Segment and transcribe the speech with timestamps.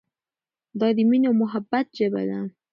[0.79, 2.39] دا د مینې او محبت ژبه ده.